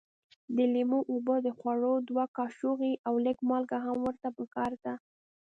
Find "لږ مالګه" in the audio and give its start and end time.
3.25-3.77